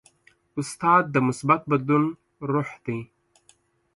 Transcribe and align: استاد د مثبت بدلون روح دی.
استاد 0.59 1.03
د 1.11 1.15
مثبت 1.27 1.61
بدلون 1.71 2.05
روح 2.51 2.69
دی. 2.85 2.99